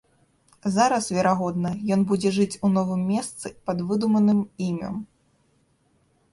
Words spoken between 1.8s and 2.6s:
ён будзе жыць